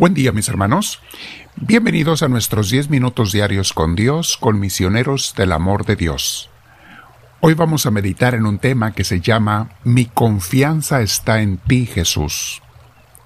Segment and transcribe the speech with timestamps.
[0.00, 0.98] Buen día mis hermanos.
[1.56, 6.48] Bienvenidos a nuestros 10 minutos diarios con Dios, con misioneros del amor de Dios.
[7.42, 11.84] Hoy vamos a meditar en un tema que se llama Mi confianza está en ti
[11.84, 12.62] Jesús.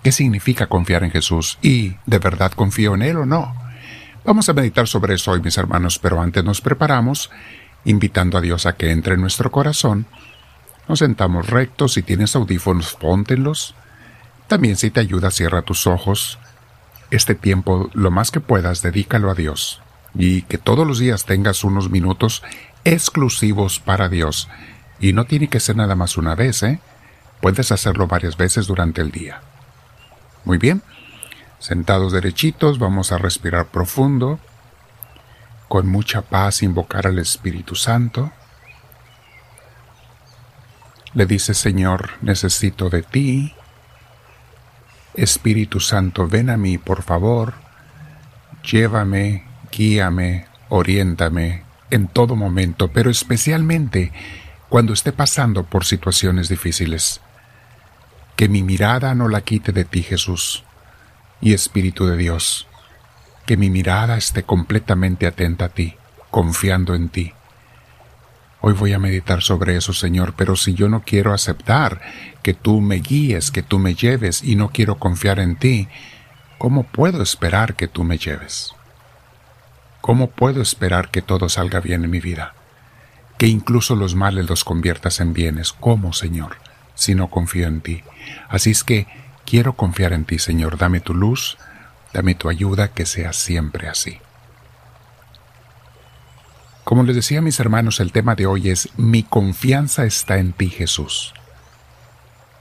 [0.03, 1.59] ¿Qué significa confiar en Jesús?
[1.63, 3.55] ¿Y de verdad confío en Él o no?
[4.25, 7.31] Vamos a meditar sobre eso hoy mis hermanos, pero antes nos preparamos,
[7.85, 10.07] invitando a Dios a que entre en nuestro corazón.
[10.89, 13.77] Nos sentamos rectos, si tienes audífonos, póntenlos.
[14.49, 16.41] También si te ayuda, cierra tus ojos
[17.17, 19.81] este tiempo lo más que puedas, dedícalo a Dios
[20.15, 22.43] y que todos los días tengas unos minutos
[22.85, 24.49] exclusivos para Dios.
[25.01, 26.81] Y no tiene que ser nada más una vez, ¿eh?
[27.41, 29.43] Puedes hacerlo varias veces durante el día.
[30.45, 30.83] Muy bien.
[31.59, 34.39] Sentados derechitos, vamos a respirar profundo.
[35.69, 38.31] Con mucha paz invocar al Espíritu Santo.
[41.13, 43.55] Le dice, Señor, necesito de ti.
[45.15, 47.55] Espíritu Santo, ven a mí, por favor,
[48.63, 54.13] llévame, guíame, oriéntame en todo momento, pero especialmente
[54.69, 57.21] cuando esté pasando por situaciones difíciles.
[58.37, 60.65] Que mi mirada no la quite de ti, Jesús,
[61.41, 62.67] y Espíritu de Dios,
[63.47, 65.95] que mi mirada esté completamente atenta a ti,
[66.31, 67.33] confiando en ti.
[68.67, 72.01] Hoy voy a meditar sobre eso, Señor, pero si yo no quiero aceptar
[72.43, 75.87] que tú me guíes, que tú me lleves y no quiero confiar en ti,
[76.57, 78.73] ¿cómo puedo esperar que tú me lleves?
[80.01, 82.55] ¿Cómo puedo esperar que todo salga bien en mi vida?
[83.37, 85.75] Que incluso los males los conviertas en bienes.
[85.75, 86.57] ¿Cómo, Señor?
[86.95, 88.03] Si no confío en ti.
[88.49, 89.07] Así es que
[89.45, 90.79] quiero confiar en ti, Señor.
[90.79, 91.59] Dame tu luz,
[92.15, 94.21] dame tu ayuda, que sea siempre así.
[96.85, 100.69] Como les decía mis hermanos, el tema de hoy es Mi confianza está en ti,
[100.69, 101.33] Jesús.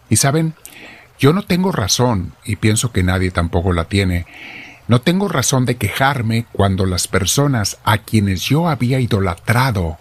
[0.10, 0.54] Y saben,
[1.20, 4.26] yo no tengo razón, y pienso que nadie tampoco la tiene,
[4.88, 9.98] no tengo razón de quejarme cuando las personas a quienes yo había idolatrado,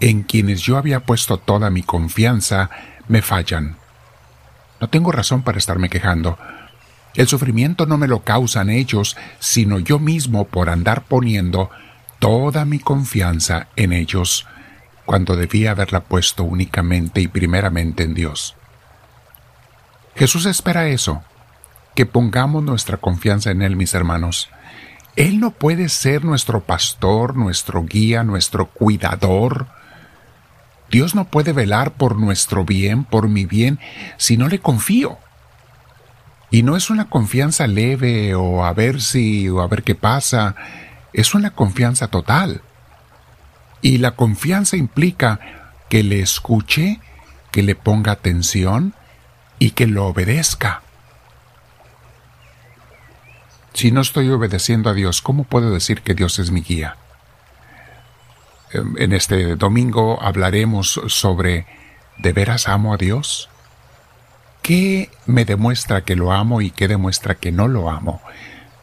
[0.00, 2.70] en quienes yo había puesto toda mi confianza,
[3.06, 3.76] me fallan.
[4.80, 6.38] No tengo razón para estarme quejando.
[7.14, 11.70] El sufrimiento no me lo causan ellos, sino yo mismo por andar poniendo
[12.22, 14.46] toda mi confianza en ellos
[15.04, 18.54] cuando debía haberla puesto únicamente y primeramente en Dios.
[20.14, 21.24] Jesús espera eso,
[21.96, 24.50] que pongamos nuestra confianza en Él, mis hermanos.
[25.16, 29.66] Él no puede ser nuestro pastor, nuestro guía, nuestro cuidador.
[30.92, 33.80] Dios no puede velar por nuestro bien, por mi bien,
[34.16, 35.18] si no le confío.
[36.52, 40.54] Y no es una confianza leve o a ver si o a ver qué pasa,
[41.12, 42.62] es una confianza total.
[43.80, 45.40] Y la confianza implica
[45.88, 47.00] que le escuche,
[47.50, 48.94] que le ponga atención
[49.58, 50.82] y que lo obedezca.
[53.74, 56.96] Si no estoy obedeciendo a Dios, ¿cómo puedo decir que Dios es mi guía?
[58.70, 61.66] Em, en este domingo hablaremos sobre
[62.18, 63.48] ¿de veras amo a Dios?
[64.62, 68.22] ¿Qué me demuestra que lo amo y qué demuestra que no lo amo?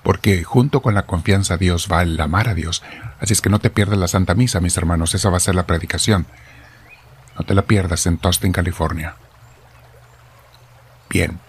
[0.10, 2.82] Porque junto con la confianza a Dios va el amar a Dios.
[3.20, 5.54] Así es que no te pierdas la Santa Misa, mis hermanos, esa va a ser
[5.54, 6.26] la predicación.
[7.38, 9.18] No te la pierdas en Tostin, California.
[11.12, 11.40] Bien,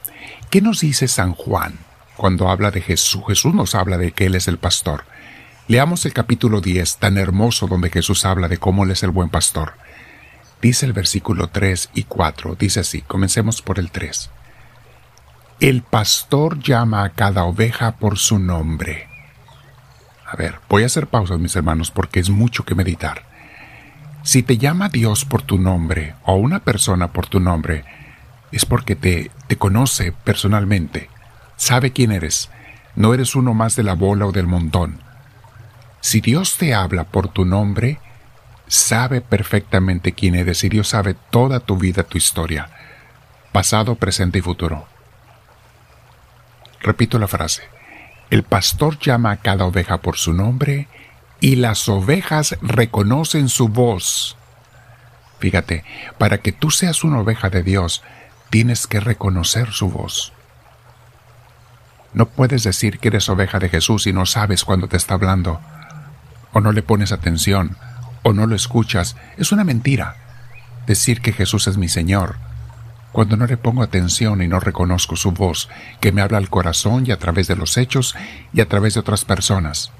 [0.50, 1.78] ¿qué nos dice San Juan
[2.19, 3.22] cuando habla de Jesús?
[3.28, 5.04] Jesús nos habla de que Él es el pastor.
[5.66, 9.31] Leamos el capítulo 10, tan hermoso, donde Jesús habla de cómo Él es el buen
[9.31, 9.72] pastor.
[10.60, 14.28] Dice el versículo 3 y 4, dice así, comencemos por el 3.
[15.60, 19.10] El pastor llama a cada oveja por su nombre.
[20.26, 23.26] A ver, voy a hacer pausas, mis hermanos, porque es mucho que meditar.
[24.22, 27.84] Si te llama Dios por tu nombre o una persona por tu nombre,
[28.53, 31.10] es porque te, te conoce personalmente,
[31.56, 32.49] sabe quién eres,
[32.97, 35.03] no eres uno más de la bola o del montón.
[36.00, 37.99] Si Dios te habla por tu nombre,
[38.67, 42.70] sabe perfectamente quién eres y Dios sabe toda tu vida, tu historia,
[43.52, 44.87] pasado, presente y futuro.
[46.81, 47.62] Repito la frase.
[48.31, 50.88] El pastor llama a cada oveja por su nombre
[51.41, 54.37] y las ovejas reconocen su voz.
[55.38, 55.85] Fíjate,
[56.19, 58.03] para que tú seas una oveja de Dios,
[58.50, 60.32] tienes que reconocer su voz.
[62.12, 65.61] No puedes decir que eres oveja de Jesús y no sabes cuándo te está hablando,
[66.53, 67.76] o no le pones atención,
[68.23, 69.17] o no lo escuchas.
[69.38, 70.17] Es una mentira.
[70.87, 72.37] Decir que Jesús es mi Señor
[73.12, 75.69] cuando no le pongo atención y no reconozco su voz,
[76.01, 78.15] que me habla al corazón y a través de los hechos
[78.53, 79.91] y a través de otras personas.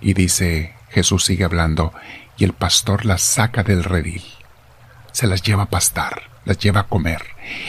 [0.00, 1.92] Y dice, Jesús sigue hablando,
[2.36, 4.22] y el pastor las saca del redil,
[5.12, 6.30] se las lleva a pastar.
[6.44, 7.22] las lleva a comer.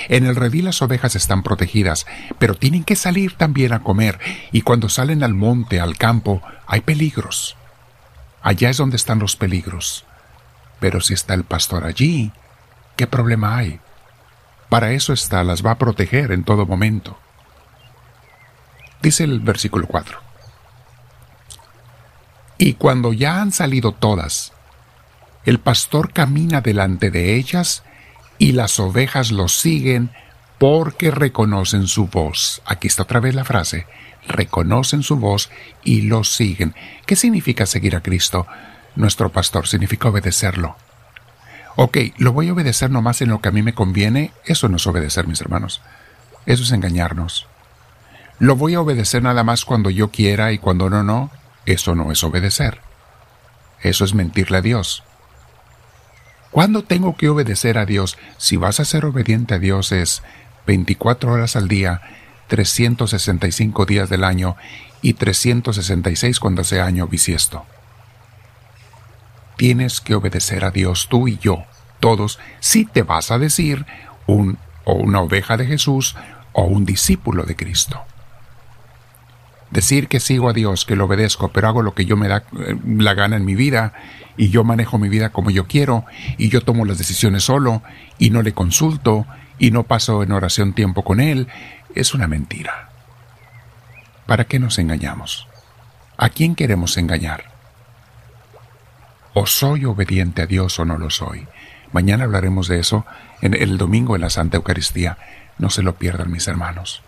[0.08, 2.06] En el redil las ovejas están protegidas,
[2.40, 4.18] pero tienen que salir también a comer,
[4.52, 7.58] y cuando salen al monte, al campo, hay peligros.
[8.42, 10.06] Allá es donde están los peligros.
[10.80, 12.32] Pero si está el pastor allí,
[12.96, 13.80] ¿qué problema hay?
[14.72, 17.20] Para eso está, las va a proteger en todo momento.
[19.02, 20.18] Dice el versículo 4.
[22.58, 24.54] Y cuando ya han salido todas,
[25.44, 27.84] el pastor camina delante de ellas
[28.38, 30.10] y las ovejas lo siguen
[30.58, 32.62] porque reconocen su voz.
[32.66, 33.88] Aquí está otra vez la frase,
[34.26, 35.50] reconocen su voz
[35.84, 36.76] y lo siguen.
[37.06, 38.48] ¿Qué significa seguir a Cristo?
[38.96, 40.78] Nuestro pastor significa obedecerlo.
[41.76, 44.32] Ok, lo voy a obedecer nomás en lo que a mí me conviene.
[44.46, 45.82] Eso no es obedecer, mis hermanos.
[46.46, 47.48] Eso es engañarnos.
[48.40, 51.32] Lo voy a obedecer nada más cuando yo quiera y cuando no, no.
[51.66, 52.80] Eso no es obedecer.
[53.82, 55.04] Eso es mentirle a Dios.
[56.52, 58.18] ¿Cuándo tengo que obedecer a Dios?
[58.38, 60.22] Si vas a ser obediente a Dios es
[60.68, 62.02] 24 horas al día,
[62.48, 64.58] 365 días del año
[65.02, 67.66] y 366 cuando sea año bisiesto.
[69.62, 71.66] Tienes que obedecer a Dios tú y yo,
[72.00, 73.86] todos, si te vas a decir
[74.26, 76.16] un o una oveja de Jesús
[76.52, 78.02] o un discípulo de Cristo.
[79.70, 82.38] Decir que sigo a Dios, que lo obedezco, pero hago lo que yo me da
[82.58, 83.94] eh, la gana en mi vida,
[84.36, 86.06] y yo manejo mi vida como yo quiero,
[86.40, 87.84] y yo tomo las decisiones solo,
[88.18, 89.28] y no le consulto,
[89.60, 91.50] y no paso en oración tiempo con Él,
[91.94, 92.90] es una mentira.
[94.26, 95.48] ¿Para qué nos engañamos?
[96.18, 97.51] ¿A quién queremos engañar?
[99.34, 101.48] ¿O soy obediente a Dios o no lo soy?
[101.94, 103.06] Mañana hablaremos de eso
[103.42, 105.18] en el domingo en la Santa Eucaristía.
[105.58, 107.02] No se lo pierdan mis hermanos.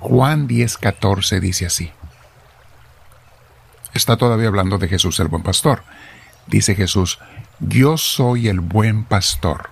[0.00, 1.92] Juan 10:14 dice así.
[3.94, 5.84] Está todavía hablando de Jesús el buen pastor.
[6.46, 7.18] Dice Jesús,
[7.60, 9.70] yo soy el buen pastor.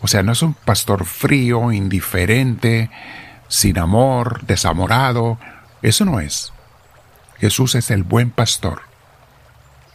[0.00, 2.90] O sea, no es un pastor frío, indiferente,
[3.48, 5.38] sin amor, desamorado.
[5.82, 6.52] Eso no es.
[7.38, 8.87] Jesús es el buen pastor.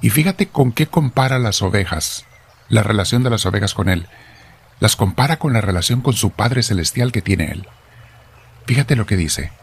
[0.03, 2.25] Y fíjate con qué compara las ovejas,
[2.67, 4.09] la relación de las ovejas con Él.
[4.81, 7.67] Las compara con la relación con su Padre Celestial que tiene Él.
[8.65, 9.53] Fíjate lo que dice.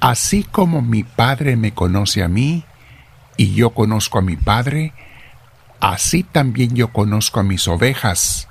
[0.00, 2.64] Así como mi Padre me conoce a mí
[3.36, 4.94] y yo conozco a mi Padre,
[5.78, 8.48] así también yo conozco a mis ovejas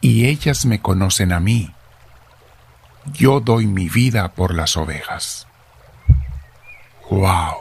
[0.00, 1.70] y ellas me conocen a mí.
[3.12, 5.46] Yo doy mi vida por las ovejas.
[7.10, 7.56] ¡Wow!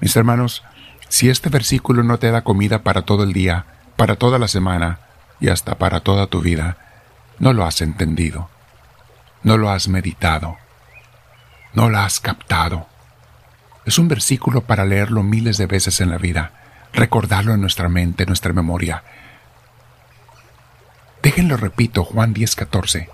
[0.00, 0.62] Mis hermanos,
[1.08, 3.66] si este versículo no te da comida para todo el día,
[3.96, 5.00] para toda la semana
[5.40, 6.76] y hasta para toda tu vida,
[7.38, 8.48] no lo has entendido
[9.46, 10.56] no lo has meditado,
[11.72, 12.88] no lo has captado.
[13.84, 16.50] Es un versículo para leerlo miles de veces en la vida,
[16.92, 19.04] recordarlo en nuestra mente, en nuestra memoria.
[21.22, 23.08] Déjenlo repito, Juan 10:14.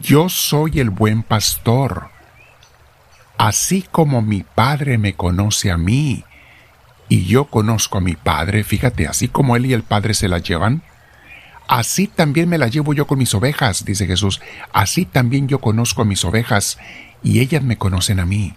[0.00, 2.10] Yo soy el buen pastor,
[3.38, 6.26] así como mi Padre me conoce a mí,
[7.08, 10.38] y yo conozco a mi Padre, fíjate, así como Él y el Padre se la
[10.38, 10.82] llevan,
[11.68, 14.40] Así también me la llevo yo con mis ovejas, dice Jesús.
[14.72, 16.78] Así también yo conozco a mis ovejas
[17.22, 18.54] y ellas me conocen a mí.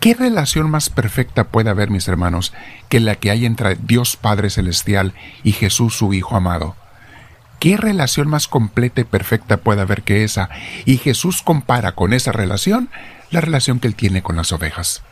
[0.00, 2.54] ¿Qué relación más perfecta puede haber, mis hermanos,
[2.88, 6.74] que la que hay entre Dios Padre Celestial y Jesús su Hijo amado?
[7.60, 10.48] ¿Qué relación más completa y perfecta puede haber que esa?
[10.86, 12.88] Y Jesús compara con esa relación
[13.30, 15.02] la relación que él tiene con las ovejas.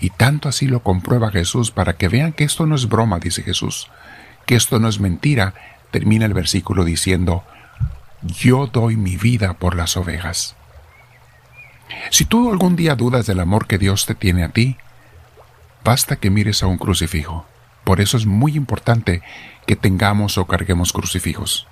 [0.00, 3.42] Y tanto así lo comprueba Jesús para que vean que esto no es broma, dice
[3.42, 3.90] Jesús
[4.50, 5.54] que esto no es mentira,
[5.92, 7.44] termina el versículo diciendo,
[8.20, 10.56] yo doy mi vida por las ovejas.
[12.10, 14.76] Si tú algún día dudas del amor que Dios te tiene a ti,
[15.84, 17.46] basta que mires a un crucifijo.
[17.84, 19.22] Por eso es muy importante
[19.66, 21.68] que tengamos o carguemos crucifijos.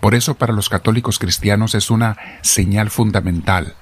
[0.00, 3.74] Por eso para los católicos cristianos es una señal fundamental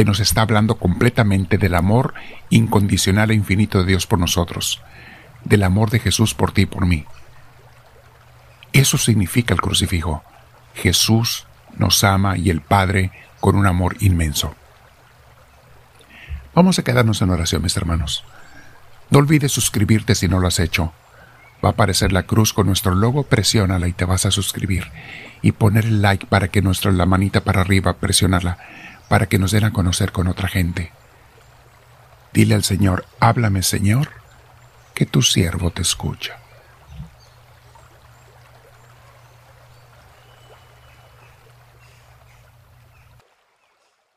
[0.00, 2.14] que nos está hablando completamente del amor
[2.48, 4.80] incondicional e infinito de Dios por nosotros,
[5.44, 7.04] del amor de Jesús por ti y por mí.
[8.72, 10.24] Eso significa el crucifijo.
[10.72, 14.54] Jesús nos ama y el Padre con un amor inmenso.
[16.54, 18.24] Vamos a quedarnos en oración, mis hermanos.
[19.10, 20.94] No olvides suscribirte si no lo has hecho.
[21.62, 24.90] Va a aparecer la cruz con nuestro logo, presiónala y te vas a suscribir.
[25.42, 28.56] Y poner el like para que nuestra la manita para arriba, presionarla,
[29.10, 30.92] para que nos den a conocer con otra gente.
[32.32, 34.10] Dile al Señor, háblame Señor,
[34.94, 36.39] que tu siervo te escucha.